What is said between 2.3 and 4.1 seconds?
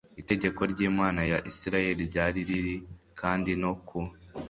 riri kandi no ku